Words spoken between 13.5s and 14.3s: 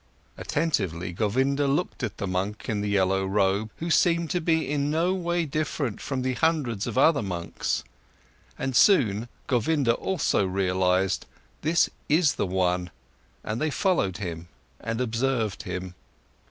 they followed